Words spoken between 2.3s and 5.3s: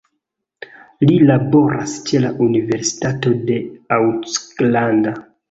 Universitato de Auckland.